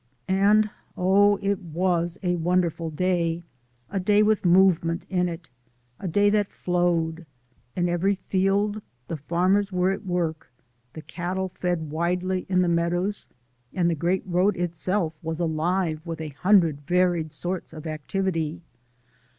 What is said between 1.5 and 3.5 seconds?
was a wonderful day!